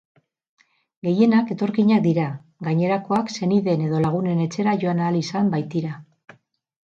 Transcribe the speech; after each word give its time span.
Gehienak 1.07 1.51
etorkinak 1.55 2.01
dira, 2.05 2.23
gainerakoak 2.67 3.29
senideen 3.35 3.85
edo 3.89 4.01
laguneen 4.07 4.41
etxera 4.47 4.73
joan 4.85 5.03
ahal 5.09 5.19
izan 5.21 5.53
baitira. 5.57 5.93